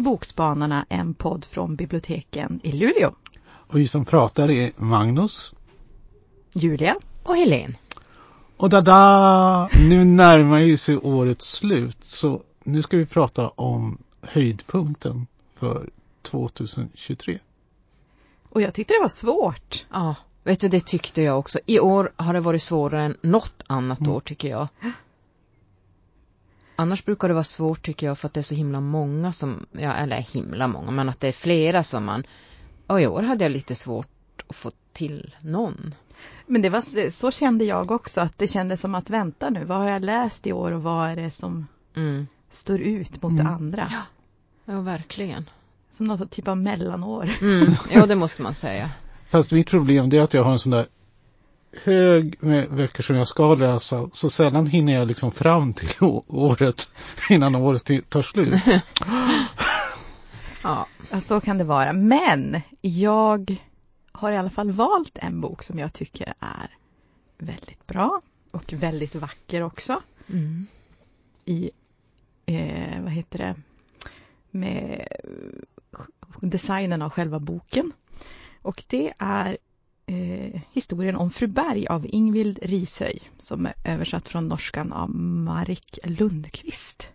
till 0.00 0.04
Bokspanarna, 0.04 0.86
en 0.88 1.14
podd 1.14 1.44
från 1.44 1.76
biblioteken 1.76 2.60
i 2.62 2.72
Luleå. 2.72 3.12
Och 3.48 3.78
vi 3.78 3.88
som 3.88 4.04
pratar 4.04 4.50
är 4.50 4.72
Magnus. 4.76 5.52
Julia. 6.54 6.96
Och 7.22 7.36
Helene. 7.36 7.74
Och 8.56 8.70
dada! 8.70 9.68
Nu 9.88 10.04
närmar 10.04 10.58
ju 10.58 10.76
sig 10.76 10.96
årets 10.96 11.52
slut 11.52 11.96
så 12.00 12.42
nu 12.64 12.82
ska 12.82 12.96
vi 12.96 13.06
prata 13.06 13.48
om 13.48 13.98
höjdpunkten 14.22 15.26
för 15.58 15.90
2023. 16.22 17.38
Och 18.48 18.62
jag 18.62 18.74
tyckte 18.74 18.94
det 18.94 19.00
var 19.00 19.08
svårt. 19.08 19.86
Ja, 19.92 20.14
vet 20.44 20.60
du 20.60 20.68
det 20.68 20.86
tyckte 20.86 21.22
jag 21.22 21.38
också. 21.38 21.58
I 21.66 21.80
år 21.80 22.12
har 22.16 22.34
det 22.34 22.40
varit 22.40 22.62
svårare 22.62 23.04
än 23.04 23.16
något 23.22 23.62
annat 23.66 24.00
Mm. 24.00 24.12
år 24.12 24.20
tycker 24.20 24.48
jag. 24.48 24.68
Annars 26.80 27.04
brukar 27.04 27.28
det 27.28 27.34
vara 27.34 27.44
svårt 27.44 27.82
tycker 27.82 28.06
jag 28.06 28.18
för 28.18 28.26
att 28.26 28.34
det 28.34 28.40
är 28.40 28.42
så 28.42 28.54
himla 28.54 28.80
många 28.80 29.32
som, 29.32 29.66
ja 29.72 29.92
eller 29.92 30.16
himla 30.16 30.68
många, 30.68 30.90
men 30.90 31.08
att 31.08 31.20
det 31.20 31.28
är 31.28 31.32
flera 31.32 31.84
som 31.84 32.04
man, 32.04 32.24
och 32.86 33.00
i 33.00 33.06
år 33.06 33.22
hade 33.22 33.44
jag 33.44 33.52
lite 33.52 33.74
svårt 33.74 34.42
att 34.48 34.56
få 34.56 34.70
till 34.92 35.34
någon. 35.40 35.94
Men 36.46 36.62
det 36.62 36.68
var, 36.70 37.10
så 37.10 37.30
kände 37.30 37.64
jag 37.64 37.90
också, 37.90 38.20
att 38.20 38.38
det 38.38 38.46
kändes 38.46 38.80
som 38.80 38.94
att 38.94 39.10
vänta 39.10 39.50
nu, 39.50 39.64
vad 39.64 39.78
har 39.78 39.88
jag 39.88 40.04
läst 40.04 40.46
i 40.46 40.52
år 40.52 40.72
och 40.72 40.82
vad 40.82 41.10
är 41.10 41.16
det 41.16 41.30
som 41.30 41.66
Mm. 41.96 42.26
står 42.50 42.80
ut 42.80 43.22
mot 43.22 43.32
Mm. 43.32 43.44
det 43.44 43.50
andra? 43.50 43.92
Ja, 44.64 44.80
verkligen. 44.80 45.50
Som 45.90 46.06
något 46.06 46.30
typ 46.30 46.48
av 46.48 46.56
mellanår. 46.58 47.30
Mm. 47.40 47.72
Ja, 47.92 48.06
det 48.06 48.14
måste 48.14 48.42
man 48.42 48.54
säga. 48.54 48.90
Fast 49.28 49.52
mitt 49.52 49.70
problem 49.70 50.08
det 50.10 50.18
är 50.18 50.22
att 50.22 50.34
jag 50.34 50.44
har 50.44 50.52
en 50.52 50.58
sån 50.58 50.72
där 50.72 50.86
hög 51.72 52.36
med 52.40 52.68
veckor 52.68 53.02
som 53.02 53.16
jag 53.16 53.28
ska 53.28 53.54
läsa 53.54 54.10
så 54.12 54.30
sällan 54.30 54.66
hinner 54.66 54.92
jag 54.92 55.08
liksom 55.08 55.32
fram 55.32 55.72
till 55.72 55.94
året 56.26 56.90
innan 57.30 57.54
året 57.54 58.10
tar 58.10 58.22
slut. 58.22 58.54
Ja. 60.62 60.86
Ja, 61.10 61.20
så 61.20 61.40
kan 61.40 61.58
det 61.58 61.64
vara. 61.64 61.92
Men 61.92 62.60
jag 62.80 63.56
har 64.12 64.32
i 64.32 64.36
alla 64.36 64.50
fall 64.50 64.70
valt 64.70 65.18
en 65.18 65.40
bok 65.40 65.62
som 65.62 65.78
jag 65.78 65.92
tycker 65.92 66.34
är 66.40 66.76
väldigt 67.38 67.86
bra 67.86 68.20
och 68.50 68.72
väldigt 68.72 69.14
vacker 69.14 69.62
också. 69.62 70.02
Mm. 70.26 70.66
I, 71.44 71.70
eh, 72.46 73.02
vad 73.02 73.12
heter 73.12 73.38
det, 73.38 73.54
med 74.50 75.06
designen 76.40 77.02
av 77.02 77.10
själva 77.10 77.38
boken. 77.38 77.92
Och 78.62 78.84
det 78.86 79.12
är 79.18 79.58
eh, 80.10 80.60
historien 80.72 81.16
om 81.16 81.30
Fru 81.30 81.46
Berg 81.46 81.86
av 81.86 82.06
Ingvild 82.08 82.58
Rishöj 82.62 83.30
som 83.38 83.66
är 83.66 83.74
översatt 83.84 84.28
från 84.28 84.48
norskan 84.48 84.92
av 84.92 85.10
Marik 85.14 85.98
Lundqvist. 86.04 87.10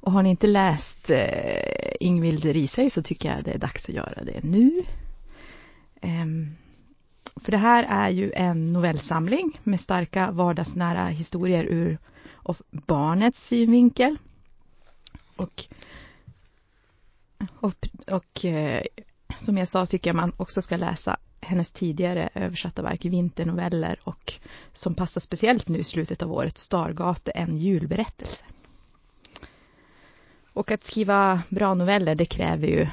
Och 0.00 0.12
har 0.12 0.22
ni 0.22 0.30
inte 0.30 0.46
läst 0.46 1.10
eh, 1.10 1.92
Ingvild 2.00 2.44
Rishöj 2.44 2.90
så 2.90 3.02
tycker 3.02 3.34
jag 3.34 3.44
det 3.44 3.52
är 3.52 3.58
dags 3.58 3.88
att 3.88 3.94
göra 3.94 4.24
det 4.24 4.42
nu. 4.42 4.84
Ehm, 6.00 6.56
för 7.36 7.52
det 7.52 7.58
här 7.58 7.84
är 7.88 8.10
ju 8.10 8.32
en 8.32 8.72
novellsamling 8.72 9.60
med 9.62 9.80
starka 9.80 10.30
vardagsnära 10.30 11.06
historier 11.06 11.64
ur 11.64 11.98
och 12.32 12.56
barnets 12.70 13.46
synvinkel. 13.46 14.16
Och, 15.36 15.64
och, 17.60 17.88
och 18.10 18.44
eh, 18.44 18.82
som 19.38 19.58
jag 19.58 19.68
sa 19.68 19.86
tycker 19.86 20.10
jag 20.10 20.16
man 20.16 20.32
också 20.36 20.62
ska 20.62 20.76
läsa 20.76 21.16
hennes 21.42 21.72
tidigare 21.72 22.28
översatta 22.34 22.82
verk 22.82 23.04
Vinternoveller 23.04 24.00
och 24.04 24.32
som 24.72 24.94
passar 24.94 25.20
speciellt 25.20 25.68
nu 25.68 25.78
i 25.78 25.84
slutet 25.84 26.22
av 26.22 26.32
året 26.32 26.58
Stargate, 26.58 27.30
en 27.30 27.56
julberättelse. 27.56 28.44
Och 30.52 30.70
att 30.70 30.84
skriva 30.84 31.42
bra 31.48 31.74
noveller 31.74 32.14
det 32.14 32.24
kräver 32.24 32.68
ju 32.68 32.88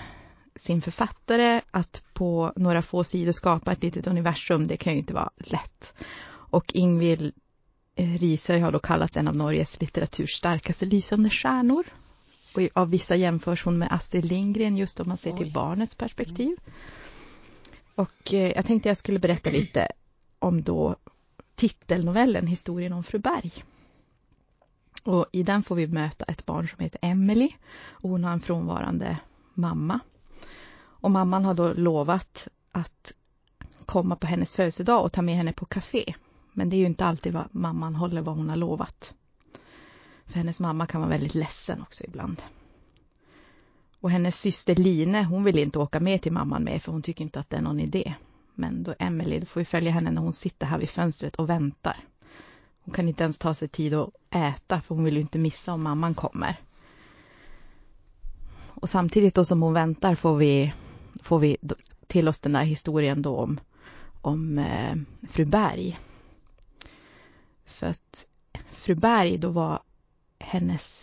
sin 0.56 0.82
författare 0.82 1.62
att 1.72 2.04
på 2.14 2.54
några 2.56 2.82
få 2.82 3.04
sidor 3.04 3.32
skapa 3.32 3.72
ett 3.72 3.84
litet 3.84 4.08
universum, 4.08 4.68
det 4.68 4.78
kan 4.78 4.94
ju 4.94 5.00
inte 5.00 5.14
vara 5.14 5.30
lätt. 5.38 5.94
Och 6.32 6.72
Ingvild 6.74 7.34
eh, 7.96 8.14
Rishöj 8.14 8.60
har 8.60 8.72
då 8.72 8.80
kallats 8.80 9.18
en 9.18 9.28
av 9.28 9.36
Norges 9.36 9.82
litteraturs 9.82 10.32
starkaste 10.32 10.86
lysande 10.86 11.30
stjärnor. 11.30 11.84
Och 12.56 12.62
av 12.74 12.90
vissa 12.90 13.16
jämförs 13.16 13.66
hon 13.66 13.78
med 13.78 13.92
Astrid 13.92 14.26
Lindgren 14.26 14.78
just 14.78 15.00
om 15.00 15.08
man 15.08 15.18
ser 15.18 15.32
till 15.32 15.46
Oj. 15.46 15.52
barnets 15.52 15.96
perspektiv. 15.96 16.58
Och 18.00 18.34
eh, 18.34 18.52
jag 18.56 18.66
tänkte 18.66 18.90
jag 18.90 18.98
skulle 18.98 19.20
berätta 19.20 19.50
lite 19.50 19.88
om 20.40 20.64
då 20.64 20.96
titelnovellen 21.56 22.48
Historien 22.48 22.94
om 22.94 23.04
Fru 23.04 23.20
Berg. 23.20 23.52
Och 25.04 25.26
i 25.32 25.44
den 25.44 25.64
får 25.64 25.76
vi 25.76 25.88
möta 25.88 26.26
ett 26.26 26.46
barn 26.46 26.68
som 26.68 26.80
heter 26.80 27.00
Emily 27.02 27.50
och 27.90 28.10
hon 28.10 28.24
har 28.24 28.32
en 28.32 28.40
frånvarande 28.40 29.18
mamma. 29.54 30.00
Och 30.80 31.12
mamman 31.12 31.46
har 31.46 31.54
då 31.54 31.74
lovat 31.74 32.48
att 32.72 33.14
komma 33.86 34.16
på 34.16 34.28
hennes 34.28 34.56
födelsedag 34.56 35.04
och 35.04 35.14
ta 35.14 35.22
med 35.22 35.36
henne 35.36 35.54
på 35.54 35.66
café. 35.66 36.14
Men 36.54 36.70
det 36.70 36.76
är 36.76 36.80
ju 36.80 36.86
inte 36.86 37.06
alltid 37.06 37.34
vad 37.34 37.48
mamman 37.52 37.96
håller 37.96 38.22
vad 38.22 38.36
hon 38.36 38.50
har 38.50 38.58
lovat. 38.58 39.14
För 40.26 40.34
hennes 40.34 40.60
mamma 40.60 40.88
kan 40.88 41.02
vara 41.02 41.12
väldigt 41.12 41.36
ledsen 41.36 41.82
också 41.82 42.04
ibland. 42.04 42.42
Och 44.00 44.12
hennes 44.12 44.40
syster 44.40 44.76
Line, 44.76 45.16
hon 45.16 45.44
vill 45.44 45.58
inte 45.58 45.80
åka 45.80 46.00
med 46.00 46.22
till 46.22 46.32
mamman 46.32 46.64
med 46.64 46.82
för 46.82 46.92
hon 46.92 47.02
tycker 47.02 47.24
inte 47.24 47.40
att 47.40 47.50
det 47.50 47.58
är 47.58 47.62
någon 47.62 47.80
idé. 47.80 48.14
Men 48.56 48.84
då 48.84 48.96
Emily, 49.00 49.40
då 49.40 49.46
får 49.46 49.62
vi 49.62 49.66
följa 49.66 49.92
henne 49.92 50.12
när 50.12 50.22
hon 50.22 50.34
sitter 50.34 50.68
här 50.68 50.78
vid 50.78 50.90
fönstret 50.90 51.36
och 51.36 51.50
väntar. 51.50 51.98
Hon 52.82 52.94
kan 52.94 53.08
inte 53.08 53.24
ens 53.24 53.38
ta 53.38 53.54
sig 53.54 53.68
tid 53.68 53.94
att 53.94 54.10
äta 54.30 54.82
för 54.82 54.96
hon 54.96 55.04
vill 55.04 55.16
ju 55.16 55.22
inte 55.22 55.38
missa 55.38 55.74
om 55.74 55.84
mamman 55.84 56.16
kommer. 56.16 56.56
Och 58.68 58.90
samtidigt 58.90 59.36
då 59.36 59.46
som 59.46 59.62
hon 59.62 59.74
väntar 59.74 60.16
får 60.16 60.38
vi, 60.38 60.74
får 61.24 61.40
vi 61.40 61.58
till 62.08 62.28
oss 62.28 62.40
den 62.40 62.52
där 62.52 62.64
historien 62.64 63.22
då 63.22 63.36
om, 63.36 63.60
om 64.22 64.58
eh, 64.58 64.96
fru 65.30 65.46
Berg. 65.46 66.00
För 67.66 67.88
att 67.88 68.28
fru 68.72 68.96
Berg 68.96 69.38
då 69.38 69.50
var 69.50 69.80
hennes 70.40 70.99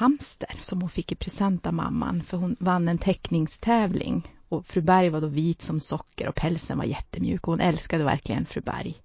hamster 0.00 0.58
som 0.60 0.80
hon 0.80 0.90
fick 0.90 1.12
i 1.12 1.14
present 1.14 1.66
av 1.66 1.74
mamman 1.74 2.22
för 2.22 2.36
hon 2.36 2.56
vann 2.58 2.88
en 2.88 2.98
teckningstävling 2.98 4.22
och 4.48 4.66
fru 4.66 4.80
Berg 4.80 5.08
var 5.08 5.20
då 5.20 5.26
vit 5.26 5.62
som 5.62 5.80
socker 5.80 6.28
och 6.28 6.34
pälsen 6.34 6.78
var 6.78 6.84
jättemjuk 6.84 7.48
och 7.48 7.52
hon 7.52 7.60
älskade 7.60 8.04
verkligen 8.04 8.46
fru 8.46 8.60
Berg. 8.60 9.02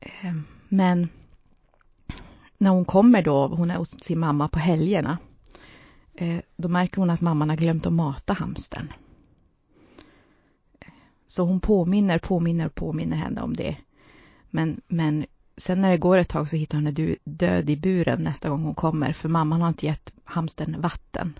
Ehm, 0.00 0.44
men 0.68 1.08
när 2.58 2.70
hon 2.70 2.84
kommer 2.84 3.22
då, 3.22 3.46
hon 3.46 3.70
är 3.70 3.76
hos 3.76 4.04
sin 4.04 4.18
mamma 4.18 4.48
på 4.48 4.58
helgerna, 4.58 5.18
eh, 6.14 6.40
då 6.56 6.68
märker 6.68 6.96
hon 6.96 7.10
att 7.10 7.20
mamman 7.20 7.50
har 7.50 7.56
glömt 7.56 7.86
att 7.86 7.92
mata 7.92 8.32
hamstern. 8.32 8.92
Så 11.26 11.44
hon 11.44 11.60
påminner, 11.60 12.18
påminner, 12.18 12.68
påminner 12.68 13.16
henne 13.16 13.40
om 13.40 13.56
det. 13.56 13.76
Men, 14.50 14.80
men 14.88 15.26
sen 15.60 15.80
när 15.80 15.90
det 15.90 15.96
går 15.96 16.18
ett 16.18 16.28
tag 16.28 16.48
så 16.48 16.56
hittar 16.56 16.78
hon 16.78 16.86
henne 16.86 17.16
död 17.24 17.70
i 17.70 17.76
buren 17.76 18.22
nästa 18.22 18.48
gång 18.48 18.62
hon 18.62 18.74
kommer, 18.74 19.12
för 19.12 19.28
mamman 19.28 19.60
har 19.60 19.68
inte 19.68 19.86
gett 19.86 20.12
hamstern 20.24 20.80
vatten. 20.80 21.38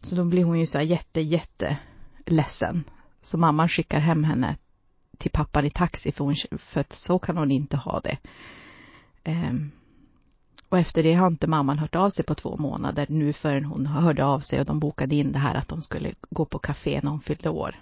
Så 0.00 0.16
då 0.16 0.24
blir 0.24 0.44
hon 0.44 0.60
ju 0.60 0.66
så 0.66 0.78
här 0.78 0.84
jätte, 0.84 1.20
jätte 1.20 1.78
ledsen. 2.26 2.84
Så 3.22 3.38
mamman 3.38 3.68
skickar 3.68 4.00
hem 4.00 4.24
henne 4.24 4.56
till 5.18 5.30
pappan 5.30 5.64
i 5.64 5.70
taxi 5.70 6.12
för, 6.12 6.24
hon, 6.24 6.34
för 6.58 6.80
att 6.80 6.92
så 6.92 7.18
kan 7.18 7.36
hon 7.36 7.50
inte 7.50 7.76
ha 7.76 8.00
det. 8.00 8.18
Um, 9.30 9.70
och 10.68 10.78
efter 10.78 11.02
det 11.02 11.14
har 11.14 11.26
inte 11.26 11.46
mamman 11.46 11.78
hört 11.78 11.94
av 11.94 12.10
sig 12.10 12.24
på 12.24 12.34
två 12.34 12.56
månader 12.56 13.06
nu 13.08 13.32
förrän 13.32 13.64
hon 13.64 13.86
hörde 13.86 14.24
av 14.24 14.40
sig 14.40 14.60
och 14.60 14.66
de 14.66 14.80
bokade 14.80 15.14
in 15.14 15.32
det 15.32 15.38
här 15.38 15.54
att 15.54 15.68
de 15.68 15.82
skulle 15.82 16.14
gå 16.30 16.44
på 16.44 16.58
café 16.58 17.00
när 17.02 17.10
hon 17.10 17.20
fyllde 17.20 17.48
år. 17.48 17.76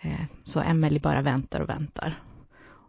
Ehm, 0.00 0.26
så 0.44 0.60
Emily 0.60 0.98
bara 0.98 1.22
väntar 1.22 1.60
och 1.60 1.68
väntar. 1.68 2.20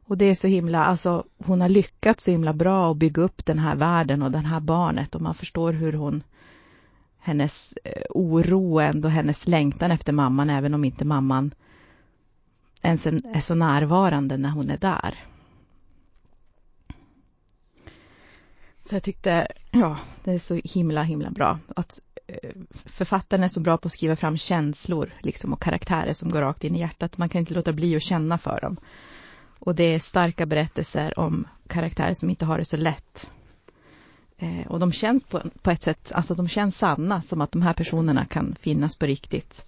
Och 0.07 0.17
det 0.17 0.25
är 0.25 0.35
så 0.35 0.47
himla, 0.47 0.85
alltså 0.85 1.23
hon 1.37 1.61
har 1.61 1.69
lyckats 1.69 2.23
så 2.23 2.31
himla 2.31 2.53
bra 2.53 2.91
att 2.91 2.97
bygga 2.97 3.21
upp 3.21 3.45
den 3.45 3.59
här 3.59 3.75
världen 3.75 4.21
och 4.21 4.31
den 4.31 4.45
här 4.45 4.59
barnet 4.59 5.15
och 5.15 5.21
man 5.21 5.35
förstår 5.35 5.73
hur 5.73 5.93
hon 5.93 6.23
hennes 7.19 7.73
eh, 7.83 8.03
oro 8.09 8.79
ändå, 8.79 9.07
hennes 9.09 9.47
längtan 9.47 9.91
efter 9.91 10.13
mamman 10.13 10.49
även 10.49 10.73
om 10.73 10.83
inte 10.85 11.05
mamman 11.05 11.53
ens 12.81 13.05
är 13.05 13.39
så 13.39 13.55
närvarande 13.55 14.37
när 14.37 14.49
hon 14.49 14.69
är 14.69 14.77
där. 14.77 15.19
Så 18.83 18.95
jag 18.95 19.03
tyckte, 19.03 19.47
ja, 19.71 19.97
det 20.23 20.31
är 20.31 20.39
så 20.39 20.59
himla, 20.63 21.03
himla 21.03 21.29
bra. 21.29 21.59
Att 21.75 21.99
eh, 22.27 22.49
författaren 22.85 23.43
är 23.43 23.47
så 23.47 23.59
bra 23.59 23.77
på 23.77 23.87
att 23.87 23.93
skriva 23.93 24.15
fram 24.15 24.37
känslor 24.37 25.13
liksom, 25.21 25.53
och 25.53 25.61
karaktärer 25.61 26.13
som 26.13 26.29
går 26.29 26.41
rakt 26.41 26.63
in 26.63 26.75
i 26.75 26.79
hjärtat. 26.79 27.17
Man 27.17 27.29
kan 27.29 27.39
inte 27.39 27.53
låta 27.53 27.73
bli 27.73 27.95
att 27.95 28.03
känna 28.03 28.37
för 28.37 28.61
dem. 28.61 28.77
Och 29.59 29.75
det 29.75 29.83
är 29.83 29.99
starka 29.99 30.45
berättelser 30.45 31.19
om 31.19 31.47
karaktärer 31.67 32.13
som 32.13 32.29
inte 32.29 32.45
har 32.45 32.57
det 32.57 32.65
så 32.65 32.77
lätt. 32.77 33.31
Eh, 34.37 34.67
och 34.67 34.79
de 34.79 34.91
känns 34.91 35.23
på, 35.23 35.41
på 35.61 35.71
ett 35.71 35.81
sätt, 35.81 36.11
alltså 36.11 36.35
de 36.35 36.47
känns 36.47 36.77
sanna, 36.77 37.21
som 37.21 37.41
att 37.41 37.51
de 37.51 37.61
här 37.61 37.73
personerna 37.73 38.25
kan 38.25 38.55
finnas 38.59 38.95
på 38.95 39.05
riktigt. 39.05 39.65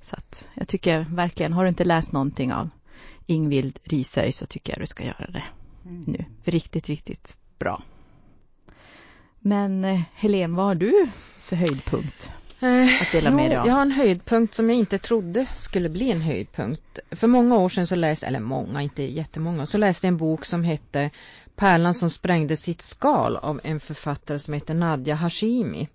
Så 0.00 0.16
att 0.16 0.48
jag 0.54 0.68
tycker 0.68 1.06
verkligen, 1.10 1.52
har 1.52 1.62
du 1.62 1.68
inte 1.68 1.84
läst 1.84 2.12
någonting 2.12 2.52
av 2.52 2.70
Ingvild 3.26 3.78
Rishöj 3.84 4.32
så 4.32 4.46
tycker 4.46 4.72
jag 4.72 4.82
du 4.82 4.86
ska 4.86 5.04
göra 5.04 5.30
det 5.30 5.44
nu. 6.06 6.24
Riktigt, 6.44 6.88
riktigt 6.88 7.36
bra. 7.58 7.82
Men 9.38 9.84
eh, 9.84 10.00
Helene, 10.14 10.56
vad 10.56 10.66
har 10.66 10.74
du 10.74 11.08
för 11.40 11.56
höjdpunkt? 11.56 12.32
Eh, 12.60 13.02
Att 13.02 13.12
dela 13.12 13.30
med 13.30 13.50
dig 13.50 13.58
av. 13.58 13.66
Jag 13.66 13.74
har 13.74 13.82
en 13.82 13.90
höjdpunkt 13.92 14.54
som 14.54 14.70
jag 14.70 14.78
inte 14.78 14.98
trodde 14.98 15.46
skulle 15.54 15.88
bli 15.88 16.10
en 16.12 16.20
höjdpunkt. 16.20 16.98
För 17.10 17.26
många 17.26 17.56
år 17.56 17.68
sedan 17.68 17.86
så 17.86 17.94
läste, 17.94 18.26
eller 18.26 18.40
många, 18.40 18.82
inte 18.82 19.02
jättemånga, 19.02 19.66
så 19.66 19.78
läste 19.78 20.06
jag 20.06 20.12
en 20.12 20.16
bok 20.16 20.44
som 20.44 20.64
hette 20.64 21.10
Pärlan 21.56 21.94
som 21.94 22.10
sprängde 22.10 22.56
sitt 22.56 22.82
skal 22.82 23.36
av 23.36 23.60
en 23.64 23.80
författare 23.80 24.38
som 24.38 24.54
heter 24.54 24.74
Nadia 24.74 25.14
Hashimi. 25.14 25.88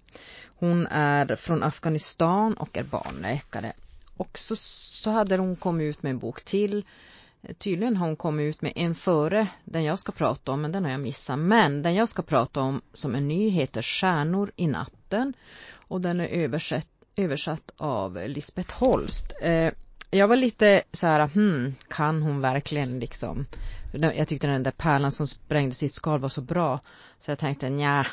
Hon 0.56 0.88
är 0.88 1.36
från 1.36 1.64
Afghanistan 1.64 2.54
och 2.54 2.78
är 2.78 2.84
barnläkare. 2.84 3.74
Och 4.18 4.40
så, 4.40 4.56
så 4.56 5.10
hade 5.10 5.38
hon 5.38 5.56
kommit 5.56 5.90
ut 5.90 6.04
med 6.04 6.10
en 6.10 6.20
bok 6.20 6.46
till. 6.46 6.86
Tydligen 7.58 7.98
har 7.98 8.08
hon 8.08 8.16
kommit 8.16 8.56
ut 8.56 8.62
med 8.62 8.74
en 8.76 8.96
före 8.96 9.48
den 9.64 9.84
jag 9.84 10.00
ska 10.00 10.12
prata 10.12 10.52
om, 10.52 10.62
men 10.62 10.72
den 10.72 10.84
har 10.84 10.92
jag 10.92 11.00
missat. 11.00 11.40
Men 11.40 11.82
den 11.82 11.96
jag 11.96 12.10
ska 12.10 12.22
prata 12.22 12.62
om 12.62 12.82
som 12.94 13.16
är 13.16 13.22
ny 13.22 13.50
heter 13.50 13.82
Stjärnor 13.82 14.52
i 14.56 14.68
natten 14.68 15.34
och 15.94 16.02
den 16.02 16.20
är 16.20 16.28
översatt, 16.28 16.88
översatt 17.16 17.72
av 17.78 18.24
Lisbeth 18.28 18.74
Holst. 18.74 19.34
Eh, 19.42 19.72
jag 20.12 20.28
var 20.28 20.36
lite 20.36 20.84
så 20.92 21.08
här, 21.08 21.28
hmm, 21.28 21.76
kan 21.88 22.22
hon 22.22 22.42
verkligen 22.42 23.00
liksom 23.00 23.46
jag 23.94 24.28
tyckte 24.28 24.48
den 24.48 24.64
där 24.64 24.72
pärlan 24.72 25.12
som 25.12 25.28
sprängde 25.28 25.76
sitt 25.76 25.94
skal 25.94 26.20
var 26.20 26.30
så 26.30 26.42
bra 26.42 26.80
så 27.20 27.32
jag 27.32 27.40
tänkte 27.40 27.70
nja, 27.70 28.08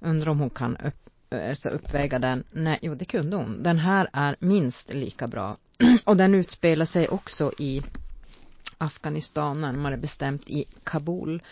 undrar 0.00 0.30
om 0.30 0.40
hon 0.40 0.50
kan 0.50 0.76
upp, 0.76 1.10
alltså 1.48 1.68
uppväga 1.68 2.18
den. 2.18 2.44
Nej, 2.50 2.78
jo 2.82 2.94
det 2.94 3.04
kunde 3.04 3.36
hon. 3.36 3.62
Den 3.62 3.78
här 3.78 4.08
är 4.12 4.36
minst 4.38 4.92
lika 4.92 5.26
bra 5.26 5.56
och 6.04 6.16
den 6.16 6.34
utspelar 6.34 6.86
sig 6.86 7.08
också 7.08 7.52
i 7.58 7.82
Afghanistan, 8.78 9.60
närmare 9.60 9.96
bestämt 9.96 10.50
i 10.50 10.64
Kabul. 10.84 11.42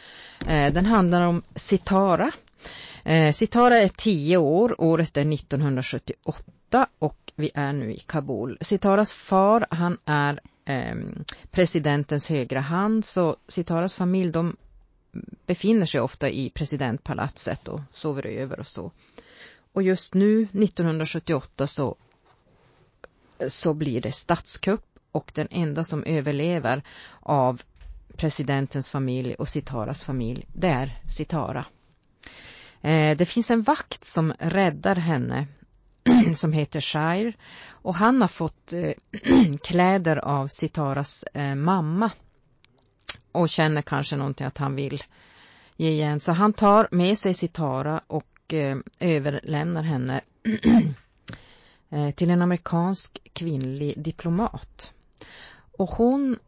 Eh, 0.47 0.73
den 0.73 0.87
handlar 0.87 1.23
om 1.23 1.43
Sitara. 1.55 2.33
Eh, 3.09 3.33
Sitara 3.33 3.79
är 3.79 3.89
tio 3.89 4.37
år, 4.37 4.81
året 4.81 5.17
är 5.17 5.33
1978 5.33 6.87
och 6.99 7.33
vi 7.37 7.51
är 7.55 7.73
nu 7.73 7.95
i 7.95 7.99
Kabul. 7.99 8.59
Sitaras 8.61 9.13
far, 9.13 9.67
han 9.71 9.99
är 10.05 10.41
eh, 10.65 10.97
presidentens 11.51 12.29
högra 12.29 12.61
hand, 12.61 13.05
så 13.05 13.37
Sitaras 13.49 13.95
familj, 13.95 14.33
de 14.33 14.57
befinner 15.47 15.87
sig 15.87 16.01
ofta 16.01 16.31
i 16.31 16.51
presidentpalatset 16.51 17.69
och 17.69 17.81
sover 17.93 18.27
över 18.27 18.61
och 18.61 18.67
så. 18.67 18.93
Och 19.73 19.83
just 19.83 20.15
nu, 20.15 20.43
1978, 20.43 21.67
så, 21.67 21.97
så 23.49 23.75
blir 23.75 24.01
det 24.01 24.13
statskupp 24.13 24.87
och 25.13 25.33
den 25.35 25.49
enda 25.51 25.85
som 25.85 26.05
överlever 26.05 26.83
av 27.21 27.63
presidentens 28.17 28.89
familj 28.89 29.35
och 29.35 29.49
Sitaras 29.49 30.03
familj, 30.03 30.47
det 30.53 30.69
är 30.69 31.03
Sitara. 31.09 31.67
Eh, 32.83 33.17
det 33.17 33.27
finns 33.27 33.51
en 33.51 33.63
vakt 33.63 34.05
som 34.05 34.33
räddar 34.39 34.97
henne 34.97 35.47
som 36.35 36.53
heter 36.53 36.81
Shire 36.81 37.33
och 37.69 37.95
han 37.95 38.21
har 38.21 38.29
fått 38.29 38.73
eh, 38.73 38.93
kläder 39.63 40.17
av 40.17 40.49
Sitaras 40.49 41.23
eh, 41.23 41.55
mamma 41.55 42.11
och 43.33 43.49
känner 43.49 43.83
kanske 43.83 44.17
någonting 44.17 44.47
att 44.47 44.59
han 44.59 44.75
vill 44.75 45.03
ge 45.77 45.91
igen. 45.91 46.21
Så 46.21 46.33
han 46.33 46.53
tar 46.53 46.89
med 46.91 47.19
sig 47.19 47.35
Sitara 47.35 48.01
och 48.07 48.25
överlämnar 48.99 49.83
henne 49.83 50.21
till 52.17 52.31
en 52.31 52.43
amerikansk 52.43 53.19
kvinnlig 53.33 54.03
diplomat. 54.03 54.95
Och 55.79 55.91
hon 55.91 56.39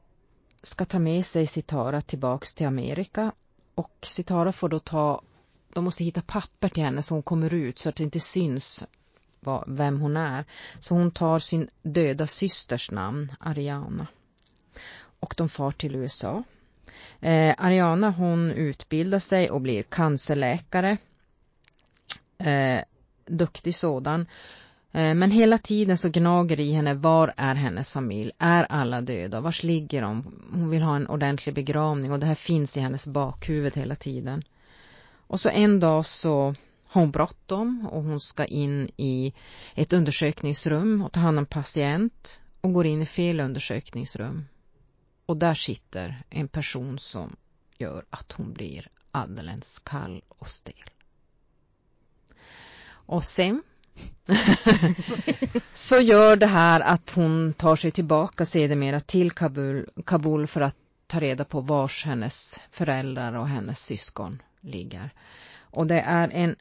ska 0.62 0.84
ta 0.84 0.98
med 0.98 1.26
sig 1.26 1.46
Sitara 1.46 2.00
tillbaks 2.00 2.54
till 2.54 2.66
Amerika 2.66 3.32
och 3.74 3.92
Sitara 4.02 4.52
får 4.52 4.68
då 4.68 4.78
ta, 4.78 5.22
de 5.72 5.84
måste 5.84 6.04
hitta 6.04 6.22
papper 6.22 6.68
till 6.68 6.82
henne 6.82 7.02
så 7.02 7.14
hon 7.14 7.22
kommer 7.22 7.54
ut 7.54 7.78
så 7.78 7.88
att 7.88 7.96
det 7.96 8.04
inte 8.04 8.20
syns 8.20 8.84
vad, 9.40 9.64
vem 9.66 10.00
hon 10.00 10.16
är. 10.16 10.44
Så 10.78 10.94
hon 10.94 11.10
tar 11.10 11.38
sin 11.38 11.68
döda 11.82 12.26
systers 12.26 12.90
namn, 12.90 13.32
Ariana. 13.40 14.06
Och 15.20 15.34
de 15.36 15.48
far 15.48 15.72
till 15.72 15.94
USA. 15.94 16.42
Eh, 17.20 17.54
Ariana 17.58 18.10
hon 18.10 18.50
utbildar 18.50 19.18
sig 19.18 19.50
och 19.50 19.60
blir 19.60 19.82
cancerläkare. 19.82 20.96
Eh, 22.38 22.80
duktig 23.26 23.74
sådan. 23.74 24.26
Eh, 24.92 25.14
men 25.14 25.30
hela 25.30 25.58
tiden 25.58 25.98
så 25.98 26.08
gnager 26.08 26.60
i 26.60 26.72
henne, 26.72 26.94
var 26.94 27.34
är 27.36 27.54
hennes 27.54 27.90
familj? 27.90 28.32
Är 28.38 28.64
alla 28.64 29.00
döda? 29.00 29.40
Vars 29.40 29.62
ligger 29.62 30.02
de? 30.02 30.40
Hon 30.52 30.70
vill 30.70 30.82
ha 30.82 30.96
en 30.96 31.08
ordentlig 31.08 31.54
begravning 31.54 32.12
och 32.12 32.20
det 32.20 32.26
här 32.26 32.34
finns 32.34 32.76
i 32.76 32.80
hennes 32.80 33.06
bakhuvud 33.06 33.76
hela 33.76 33.94
tiden. 33.94 34.42
Och 35.30 35.40
så 35.40 35.48
en 35.48 35.80
dag 35.80 36.06
så 36.06 36.54
har 36.86 37.00
hon 37.00 37.10
bråttom 37.10 37.86
och 37.86 38.02
hon 38.02 38.20
ska 38.20 38.44
in 38.44 38.90
i 38.96 39.32
ett 39.74 39.92
undersökningsrum 39.92 41.02
och 41.02 41.12
ta 41.12 41.20
hand 41.20 41.38
om 41.38 41.46
patient 41.46 42.40
och 42.60 42.72
går 42.72 42.86
in 42.86 43.02
i 43.02 43.06
fel 43.06 43.40
undersökningsrum. 43.40 44.44
Och 45.26 45.36
där 45.36 45.54
sitter 45.54 46.22
en 46.30 46.48
person 46.48 46.98
som 46.98 47.36
gör 47.78 48.04
att 48.10 48.32
hon 48.32 48.52
blir 48.52 48.88
alldeles 49.10 49.78
kall 49.78 50.22
och 50.28 50.48
stel. 50.48 50.90
Och 52.88 53.24
sen 53.24 53.62
så 55.72 56.00
gör 56.00 56.36
det 56.36 56.46
här 56.46 56.80
att 56.80 57.10
hon 57.10 57.52
tar 57.52 57.76
sig 57.76 57.90
tillbaka 57.90 58.46
sedermera 58.46 59.00
till 59.00 59.30
Kabul, 59.30 59.88
Kabul 60.06 60.46
för 60.46 60.60
att 60.60 60.76
ta 61.06 61.20
reda 61.20 61.44
på 61.44 61.60
vars 61.60 62.04
hennes 62.04 62.60
föräldrar 62.70 63.32
och 63.32 63.48
hennes 63.48 63.84
syskon 63.84 64.42
ligger. 64.60 65.10
Och 65.60 65.86
det 65.86 66.00
är 66.00 66.28
en 66.32 66.56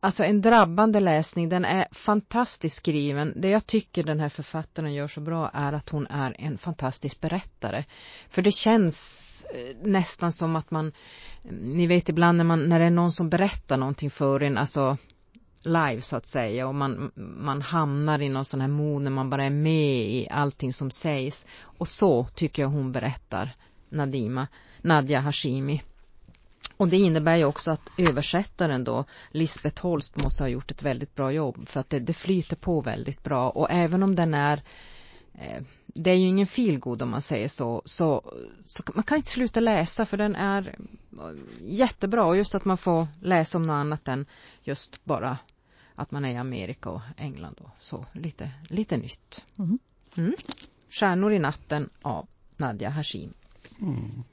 Alltså 0.00 0.24
en 0.24 0.42
drabbande 0.42 1.00
läsning, 1.00 1.48
den 1.48 1.64
är 1.64 1.86
fantastiskt 1.90 2.76
skriven. 2.76 3.32
Det 3.36 3.48
jag 3.48 3.66
tycker 3.66 4.02
den 4.02 4.20
här 4.20 4.28
författaren 4.28 4.94
gör 4.94 5.08
så 5.08 5.20
bra 5.20 5.50
är 5.54 5.72
att 5.72 5.88
hon 5.88 6.06
är 6.06 6.36
en 6.38 6.58
fantastisk 6.58 7.20
berättare. 7.20 7.84
För 8.28 8.42
det 8.42 8.52
känns 8.52 9.24
eh, 9.54 9.76
nästan 9.82 10.32
som 10.32 10.56
att 10.56 10.70
man, 10.70 10.92
ni 11.50 11.86
vet 11.86 12.08
ibland 12.08 12.38
när, 12.38 12.44
man, 12.44 12.68
när 12.68 12.78
det 12.78 12.84
är 12.84 12.90
någon 12.90 13.12
som 13.12 13.28
berättar 13.28 13.76
någonting 13.76 14.10
för 14.10 14.42
en, 14.42 14.58
alltså 14.58 14.96
live 15.62 16.00
så 16.00 16.16
att 16.16 16.26
säga 16.26 16.68
och 16.68 16.74
man, 16.74 17.10
man 17.16 17.62
hamnar 17.62 18.22
i 18.22 18.28
någon 18.28 18.44
sån 18.44 18.60
här 18.60 18.68
mod 18.68 19.02
när 19.02 19.10
man 19.10 19.30
bara 19.30 19.44
är 19.44 19.50
med 19.50 20.10
i 20.10 20.28
allting 20.30 20.72
som 20.72 20.90
sägs. 20.90 21.46
Och 21.60 21.88
så 21.88 22.24
tycker 22.24 22.62
jag 22.62 22.68
hon 22.68 22.92
berättar, 22.92 23.50
Nadima, 23.88 24.46
Nadja 24.82 25.20
Hashimi. 25.20 25.82
Och 26.76 26.88
det 26.88 26.96
innebär 26.96 27.36
ju 27.36 27.44
också 27.44 27.70
att 27.70 27.90
översättaren 27.98 28.84
då, 28.84 29.04
Lisbeth 29.30 29.82
Holst, 29.82 30.22
måste 30.22 30.42
ha 30.42 30.48
gjort 30.48 30.70
ett 30.70 30.82
väldigt 30.82 31.14
bra 31.14 31.32
jobb 31.32 31.68
för 31.68 31.80
att 31.80 31.90
det, 31.90 31.98
det 31.98 32.12
flyter 32.12 32.56
på 32.56 32.80
väldigt 32.80 33.22
bra 33.22 33.50
och 33.50 33.70
även 33.70 34.02
om 34.02 34.14
den 34.14 34.34
är 34.34 34.62
eh, 35.34 35.62
det 35.86 36.10
är 36.10 36.14
ju 36.14 36.26
ingen 36.26 36.46
feelgood 36.46 37.02
om 37.02 37.10
man 37.10 37.22
säger 37.22 37.48
så, 37.48 37.82
så, 37.84 38.32
så 38.64 38.82
man 38.94 39.04
kan 39.04 39.16
inte 39.16 39.30
sluta 39.30 39.60
läsa 39.60 40.06
för 40.06 40.16
den 40.16 40.36
är 40.36 40.76
jättebra 41.60 42.24
och 42.24 42.36
just 42.36 42.54
att 42.54 42.64
man 42.64 42.78
får 42.78 43.06
läsa 43.22 43.58
om 43.58 43.62
något 43.62 43.74
annat 43.74 44.08
än 44.08 44.26
just 44.62 45.04
bara 45.04 45.38
att 45.94 46.10
man 46.10 46.24
är 46.24 46.30
i 46.30 46.36
Amerika 46.36 46.90
och 46.90 47.00
England 47.16 47.56
och 47.60 47.70
så 47.80 48.06
lite, 48.12 48.50
lite 48.68 48.96
nytt. 48.96 49.44
Mm. 49.58 49.78
Mm. 50.16 50.34
Stjärnor 50.90 51.32
i 51.32 51.38
natten 51.38 51.90
av 52.02 52.26
Nadja 52.56 52.90
Hashim. 52.90 53.32
Mm. 53.80 54.24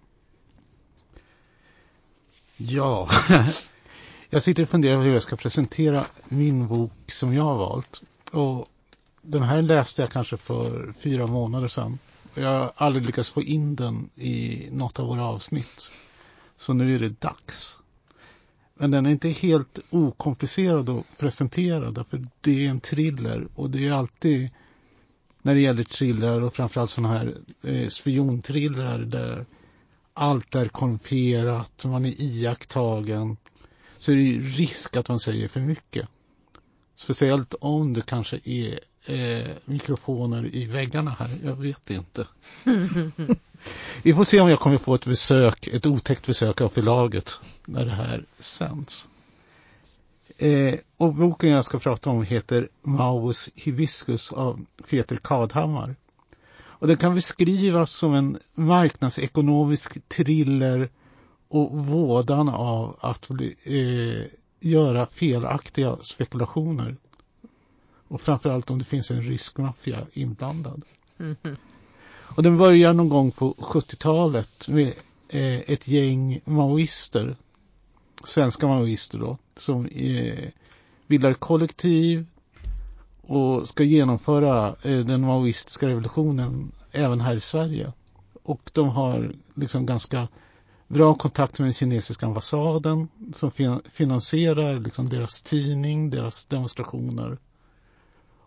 Ja, 2.57 3.09
jag 4.29 4.41
sitter 4.41 4.63
och 4.63 4.69
funderar 4.69 4.95
på 4.97 5.01
hur 5.01 5.13
jag 5.13 5.21
ska 5.21 5.35
presentera 5.35 6.05
min 6.29 6.67
bok 6.67 6.91
som 7.07 7.33
jag 7.33 7.43
har 7.43 7.57
valt. 7.57 8.01
Och 8.31 8.67
den 9.21 9.43
här 9.43 9.62
läste 9.62 10.01
jag 10.01 10.12
kanske 10.12 10.38
för 10.38 10.93
fyra 11.00 11.27
månader 11.27 11.67
sedan. 11.67 12.00
Jag 12.33 12.59
har 12.59 12.71
aldrig 12.75 13.05
lyckats 13.05 13.29
få 13.29 13.41
in 13.41 13.75
den 13.75 14.09
i 14.15 14.67
något 14.71 15.00
av 15.00 15.07
våra 15.07 15.25
avsnitt. 15.25 15.91
Så 16.57 16.74
nu 16.74 16.95
är 16.95 17.00
det 17.00 17.21
dags. 17.21 17.79
Men 18.74 18.91
den 18.91 19.05
är 19.05 19.09
inte 19.09 19.29
helt 19.29 19.79
okomplicerad 19.89 20.89
att 20.89 21.05
presentera 21.17 21.91
därför 21.91 22.27
det 22.41 22.65
är 22.65 22.69
en 22.69 22.79
thriller 22.79 23.47
och 23.55 23.69
det 23.69 23.88
är 23.88 23.91
alltid 23.91 24.50
när 25.41 25.55
det 25.55 25.62
gäller 25.62 25.83
thriller 25.83 26.41
och 26.41 26.55
framförallt 26.55 26.89
sådana 26.89 27.13
här 27.13 27.38
eh, 27.63 27.88
spionthrillrar 27.88 29.00
där 29.00 29.45
allt 30.17 30.55
är 30.55 30.67
konfierat, 30.67 31.86
man 31.86 32.05
är 32.05 32.22
iakttagen 32.22 33.38
så 33.98 34.12
är 34.12 34.15
det 34.15 34.22
ju 34.22 34.43
risk 34.43 34.95
att 34.95 35.10
man 35.10 35.19
säger 35.19 35.48
för 35.48 35.60
mycket. 35.60 36.07
Speciellt 36.95 37.53
om 37.62 37.93
det 37.93 38.01
kanske 38.01 38.39
är 38.43 38.79
eh, 39.05 39.51
mikrofoner 39.65 40.55
i 40.55 40.65
väggarna 40.65 41.15
här, 41.19 41.29
jag 41.43 41.55
vet 41.55 41.89
inte. 41.89 42.27
Vi 44.03 44.13
får 44.13 44.24
se 44.24 44.41
om 44.41 44.50
jag 44.50 44.60
kommer 44.60 44.77
få 44.77 44.95
ett 44.95 45.05
besök, 45.05 45.67
ett 45.67 45.86
otäckt 45.86 46.25
besök 46.25 46.62
av 46.62 46.69
förlaget 46.69 47.39
när 47.65 47.86
det 47.86 47.91
här 47.91 48.25
sänds. 48.39 49.07
Eh, 50.38 50.75
och 50.98 51.13
boken 51.13 51.50
jag 51.50 51.65
ska 51.65 51.79
prata 51.79 52.10
om 52.10 52.24
heter 52.24 52.69
Maus 52.81 53.50
hibiscus 53.55 54.31
av 54.31 54.65
Peter 54.89 55.17
Kadhammar. 55.17 55.95
Och 56.79 56.88
den 56.88 56.98
kan 56.98 57.15
beskrivas 57.15 57.91
som 57.91 58.13
en 58.13 58.38
marknadsekonomisk 58.53 60.10
thriller 60.10 60.89
och 61.48 61.72
vådan 61.86 62.50
av 62.50 62.98
att 63.00 63.29
bli, 63.29 63.55
eh, 63.63 64.39
göra 64.70 65.05
felaktiga 65.05 65.98
spekulationer. 66.01 66.96
Och 68.08 68.22
framförallt 68.22 68.70
om 68.70 68.79
det 68.79 68.86
finns 68.86 69.12
en 69.12 69.22
rysk 69.22 69.58
maffia 69.58 70.00
inblandad. 70.13 70.82
Mhm. 71.17 71.58
Och 72.36 72.44
den 72.44 72.58
börjar 72.58 72.94
någon 72.94 73.10
gång 73.10 73.32
på 73.32 73.55
70-talet 73.58 74.67
med 74.67 74.94
eh, 75.29 75.60
ett 75.60 75.88
gäng 75.88 76.41
maoister, 76.46 77.36
svenska 78.24 78.67
maoister 78.67 79.20
då, 79.20 79.38
som 79.55 79.86
eh, 79.86 80.50
bildar 81.08 81.34
kollektiv 81.34 82.25
och 83.27 83.67
ska 83.67 83.84
genomföra 83.84 84.67
eh, 84.67 85.00
den 85.00 85.22
maoistiska 85.22 85.88
revolutionen 85.88 86.72
även 86.91 87.22
här 87.22 87.36
i 87.36 87.41
Sverige. 87.41 87.94
Och 88.44 88.72
de 88.74 88.89
har 88.89 89.36
liksom 89.53 89.86
ganska 89.86 90.27
bra 90.88 91.13
kontakt 91.13 91.60
med 91.60 91.65
den 91.65 91.74
kinesiska 91.74 92.25
ambassaden 92.25 93.08
som 93.34 93.51
fin 93.51 93.82
finansierar 93.91 94.79
liksom 94.79 95.10
deras 95.10 95.41
tidning, 95.41 96.10
deras 96.10 96.46
demonstrationer. 96.46 97.38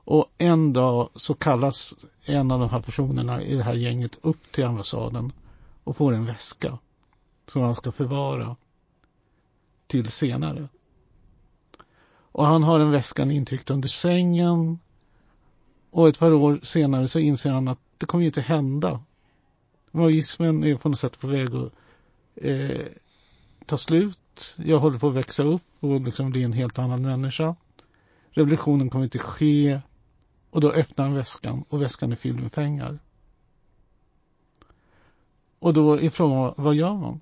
Och 0.04 0.26
en 0.38 0.72
dag 0.72 1.08
så 1.14 1.34
kallas 1.34 1.94
en 2.24 2.50
av 2.50 2.60
de 2.60 2.68
här 2.68 2.80
personerna 2.80 3.42
i 3.42 3.54
det 3.54 3.62
här 3.62 3.74
gänget 3.74 4.18
upp 4.22 4.52
till 4.52 4.64
ambassaden 4.64 5.32
och 5.84 5.96
får 5.96 6.14
en 6.14 6.26
väska 6.26 6.78
som 7.46 7.62
han 7.62 7.74
ska 7.74 7.92
förvara 7.92 8.56
till 9.86 10.10
senare. 10.10 10.68
Och 12.32 12.46
han 12.46 12.62
har 12.62 12.78
den 12.78 12.90
väskan 12.90 13.30
intryckt 13.30 13.70
under 13.70 13.88
sängen 13.88 14.78
och 15.90 16.08
ett 16.08 16.18
par 16.18 16.32
år 16.32 16.60
senare 16.62 17.08
så 17.08 17.18
inser 17.18 17.50
han 17.50 17.68
att 17.68 17.78
det 17.98 18.06
kommer 18.06 18.22
ju 18.22 18.26
inte 18.26 18.40
hända. 18.40 19.00
Maoismen 19.90 20.64
är 20.64 20.76
på 20.76 20.88
något 20.88 20.98
sätt 20.98 21.20
på 21.20 21.26
väg 21.26 21.54
att 21.54 21.72
eh, 22.34 22.86
ta 23.66 23.78
slut. 23.78 24.56
Jag 24.56 24.78
håller 24.78 24.98
på 24.98 25.08
att 25.08 25.14
växa 25.14 25.42
upp 25.42 25.62
och 25.80 26.00
liksom 26.00 26.30
bli 26.30 26.42
en 26.42 26.52
helt 26.52 26.78
annan 26.78 27.02
människa. 27.02 27.56
Revolutionen 28.30 28.90
kommer 28.90 29.04
inte 29.04 29.18
ske. 29.18 29.80
Och 30.50 30.60
då 30.60 30.72
öppnar 30.72 31.04
han 31.04 31.14
väskan 31.14 31.64
och 31.68 31.82
väskan 31.82 32.12
är 32.12 32.16
fylld 32.16 32.40
med 32.40 32.52
pengar. 32.52 32.98
Och 35.58 35.74
då 35.74 36.00
är 36.00 36.10
frågan, 36.10 36.54
vad 36.56 36.74
gör 36.74 36.94
man? 36.94 37.20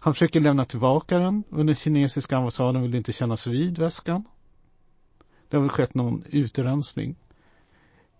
Han 0.00 0.14
försöker 0.14 0.40
lämna 0.40 0.64
tillbaka 0.64 1.18
den, 1.18 1.44
men 1.48 1.66
den 1.66 1.74
kinesiska 1.74 2.36
ambassaden 2.36 2.82
vill 2.82 2.94
inte 2.94 3.12
kännas 3.12 3.46
vid 3.46 3.78
väskan. 3.78 4.24
Det 5.48 5.56
har 5.56 5.62
väl 5.62 5.70
skett 5.70 5.94
någon 5.94 6.24
utrensning. 6.30 7.16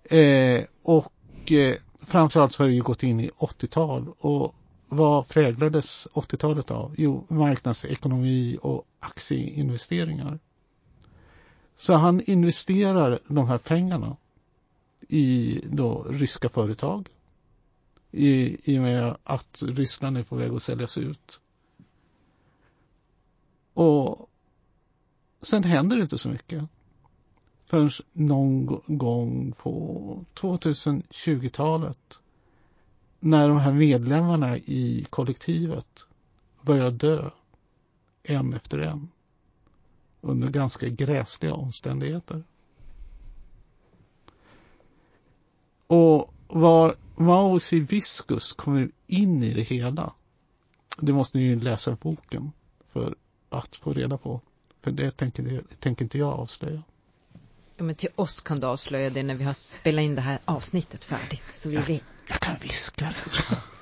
Eh, 0.04 0.64
och 0.82 1.52
eh, 1.52 1.76
framförallt 2.02 2.52
så 2.52 2.62
har 2.62 2.68
vi 2.68 2.78
gått 2.78 3.02
in 3.02 3.20
i 3.20 3.30
80-tal 3.38 4.08
och 4.18 4.54
vad 4.88 5.28
präglades 5.28 6.08
80-talet 6.12 6.70
av? 6.70 6.94
Jo, 6.98 7.26
marknadsekonomi 7.28 8.58
och 8.62 8.84
aktieinvesteringar. 9.00 10.38
Så 11.76 11.94
han 11.94 12.20
investerar 12.20 13.18
de 13.28 13.48
här 13.48 13.58
pengarna 13.58 14.16
i 15.08 15.60
då 15.64 16.06
ryska 16.10 16.48
företag. 16.48 17.08
I, 18.10 18.58
I 18.72 18.78
och 18.78 18.82
med 18.82 19.16
att 19.24 19.62
Ryssland 19.62 20.18
är 20.18 20.22
på 20.22 20.36
väg 20.36 20.52
att 20.52 20.62
säljas 20.62 20.98
ut. 20.98 21.40
Och 23.78 24.30
sen 25.42 25.64
händer 25.64 25.96
det 25.96 26.02
inte 26.02 26.18
så 26.18 26.28
mycket. 26.28 26.64
Förrän 27.66 27.90
någon 28.12 28.80
gång 28.86 29.52
på 29.52 30.24
2020-talet 30.34 32.20
när 33.20 33.48
de 33.48 33.58
här 33.58 33.72
medlemmarna 33.72 34.56
i 34.56 35.06
kollektivet 35.10 36.06
börjar 36.62 36.90
dö 36.90 37.30
en 38.22 38.54
efter 38.54 38.78
en 38.78 39.08
under 40.20 40.48
ganska 40.48 40.88
gräsliga 40.88 41.54
omständigheter. 41.54 42.42
Och 45.86 46.34
var 46.46 46.96
Maus 47.16 47.72
Viskus 47.72 48.52
kommer 48.52 48.90
in 49.06 49.42
i 49.42 49.54
det 49.54 49.62
hela, 49.62 50.12
det 50.96 51.12
måste 51.12 51.38
ni 51.38 51.44
ju 51.44 51.60
läsa 51.60 51.96
boken 52.00 52.52
för 52.92 53.14
att 53.50 53.76
få 53.76 53.92
reda 53.92 54.18
på. 54.18 54.40
För 54.82 54.90
det 54.90 55.10
tänker, 55.10 55.62
tänker 55.80 56.04
inte 56.04 56.18
jag 56.18 56.32
avslöja. 56.32 56.82
Ja, 57.76 57.84
men 57.84 57.94
till 57.94 58.08
oss 58.16 58.40
kan 58.40 58.60
du 58.60 58.66
avslöja 58.66 59.10
det 59.10 59.22
när 59.22 59.34
vi 59.34 59.44
har 59.44 59.54
spelat 59.54 60.02
in 60.02 60.14
det 60.14 60.20
här 60.20 60.38
avsnittet 60.44 61.04
färdigt. 61.04 61.50
Så 61.50 61.68
vi 61.68 61.76
vet. 61.76 62.02
Jag 62.28 62.40
kan 62.40 62.56
viska 62.62 63.14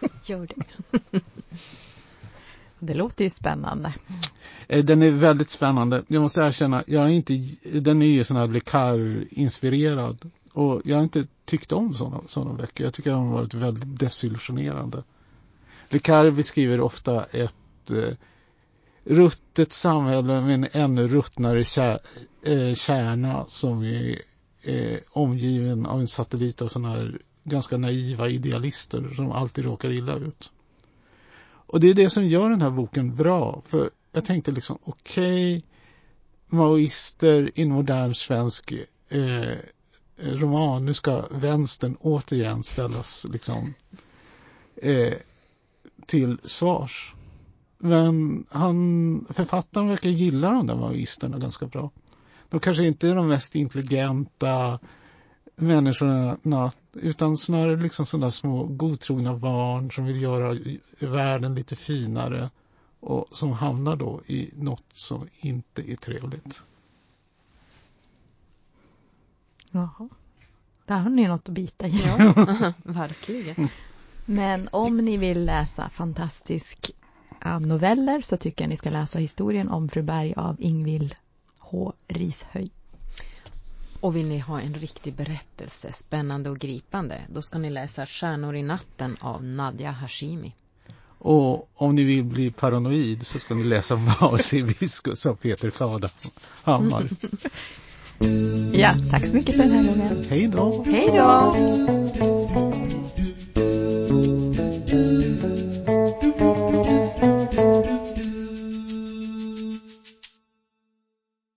det. 0.03 0.09
Gör 0.33 0.47
det. 0.47 1.21
Det 2.79 2.95
låter 2.95 3.25
ju 3.25 3.31
spännande. 3.31 3.95
Eh, 4.69 4.85
den 4.85 5.03
är 5.03 5.11
väldigt 5.11 5.51
spännande. 5.51 6.03
Jag 6.09 6.23
måste 6.23 6.41
erkänna, 6.41 6.85
jag 6.87 7.05
är 7.05 7.09
inte, 7.09 7.33
den 7.81 8.03
är 8.03 8.07
ju 8.07 8.25
sån 8.25 8.37
här 8.37 8.47
Le 8.47 9.27
inspirerad 9.31 10.31
Och 10.53 10.83
jag 10.85 10.97
har 10.97 11.03
inte 11.03 11.27
tyckt 11.45 11.73
om 11.73 11.95
sådana, 11.95 12.21
sådana 12.27 12.53
böcker. 12.53 12.85
Jag 12.85 12.95
tycker 12.95 13.11
de 13.11 13.27
har 13.27 13.35
varit 13.35 13.55
väldigt 13.55 13.99
desillusionerande. 13.99 15.03
Le 15.89 16.31
beskriver 16.31 16.81
ofta 16.81 17.25
ett 17.25 17.91
eh, 17.91 18.15
ruttet 19.07 19.73
samhälle 19.73 20.41
med 20.41 20.55
en 20.55 20.67
ännu 20.73 21.09
ruttnare 21.09 21.65
kär, 21.65 21.99
eh, 22.43 22.75
kärna 22.75 23.45
som 23.47 23.83
är 23.85 24.19
eh, 24.63 24.99
omgiven 25.13 25.87
av 25.87 26.01
en 26.01 26.09
satellit 26.09 26.63
av 26.63 26.69
sådana 26.69 26.89
här 26.89 27.19
ganska 27.45 27.77
naiva 27.77 28.29
idealister 28.29 29.15
som 29.17 29.33
alltid 29.33 29.65
råkar 29.65 29.91
illa 29.91 30.15
ut. 30.15 30.51
Och 31.67 31.81
det 31.81 31.91
är 31.91 31.95
det 31.95 32.11
som 32.11 32.27
gör 32.27 32.51
den 32.51 32.63
här 32.63 32.71
boken 32.71 33.17
bra. 33.17 33.63
För 33.67 33.91
jag 34.13 34.25
tänkte 34.25 34.51
liksom, 34.51 34.79
okej, 34.83 35.57
okay, 35.57 35.69
maoister 36.47 37.51
i 37.55 37.63
en 37.63 37.73
modern 37.73 38.15
svensk 38.15 38.73
eh, 39.09 39.57
roman, 40.17 40.85
nu 40.85 40.95
ska 40.95 41.25
vänstern 41.31 41.97
återigen 42.01 42.63
ställas 42.63 43.27
liksom 43.33 43.75
eh, 44.77 45.15
till 46.07 46.39
svars. 46.45 47.15
Men 47.87 48.47
han, 48.51 49.27
författaren 49.31 49.89
verkar 49.89 50.11
gilla 50.11 50.51
de 50.51 50.67
där 50.67 50.77
maoisterna 50.77 51.39
ganska 51.39 51.67
bra. 51.67 51.91
De 52.49 52.61
kanske 52.61 52.87
inte 52.87 53.09
är 53.09 53.15
de 53.15 53.29
mest 53.29 53.55
intelligenta 53.55 54.79
människorna 55.57 56.73
utan 56.93 57.37
snarare 57.37 57.77
liksom 57.77 58.07
sådana 58.07 58.31
små 58.31 58.65
godtrogna 58.65 59.37
barn 59.37 59.91
som 59.91 60.05
vill 60.05 60.23
göra 60.23 60.57
världen 60.99 61.55
lite 61.55 61.77
finare 61.77 62.51
och 63.01 63.27
som 63.31 63.53
hamnar 63.53 63.97
då 63.97 64.21
i 64.27 64.51
något 64.57 64.85
som 64.93 65.29
inte 65.41 65.93
är 65.93 65.97
trevligt. 65.97 66.63
Jaha. 69.71 70.09
Där 70.85 70.99
har 70.99 71.11
ni 71.11 71.29
något 71.29 71.49
att 71.49 71.55
bita 71.55 71.87
i. 71.87 72.03
Ja, 72.07 72.73
verkligen. 72.83 73.69
Men 74.25 74.69
om 74.73 74.97
ni 74.97 75.17
vill 75.17 75.45
läsa 75.45 75.89
fantastiska 75.89 76.93
noveller 77.59 78.23
så 78.23 78.37
tycker 78.37 78.65
jag 78.65 78.69
ni 78.69 78.77
ska 78.77 78.91
läsa 78.91 79.19
historien 79.19 79.69
om 79.69 79.89
Fru 79.89 80.03
Berg 80.03 80.35
av 80.37 80.57
Ingvild 80.59 81.15
H. 81.59 81.93
Rishöj. 82.09 82.71
Och 84.01 84.17
vill 84.17 84.27
ni 84.27 84.39
ha 84.39 84.61
en 84.61 84.75
riktig 84.75 85.15
berättelse, 85.15 85.93
spännande 85.93 86.51
och 86.51 86.59
gripande, 86.59 87.21
då 87.29 87.43
ska 87.43 87.59
ni 87.59 87.71
läsa 87.71 88.07
Stjärnor 88.07 88.57
i 88.57 88.63
natten 88.63 89.17
av 89.21 89.45
Nadja 89.45 89.91
Hashimi. 89.91 90.55
Och 91.19 91.69
om 91.75 91.95
ni 91.95 92.05
vill 92.05 92.25
bli 92.25 92.51
paranoid 92.51 93.27
så 93.27 93.39
ska 93.39 93.55
ni 93.55 93.65
läsa 93.65 93.95
Vasibiskus 94.21 95.27
av 95.27 95.35
Peter 95.35 95.73
Hammar. 96.65 97.05
ja, 98.73 98.93
tack 99.11 99.27
så 99.27 99.35
mycket 99.35 99.57
för 99.57 99.63
den 99.63 99.73
här 99.73 99.85
gången. 99.85 100.25
Hej 100.31 100.49
då. 100.49 100.85
Hej 100.87 101.11
då. 101.13 102.36